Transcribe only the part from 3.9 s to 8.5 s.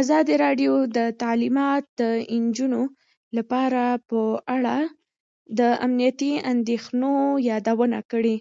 په اړه د امنیتي اندېښنو یادونه کړې.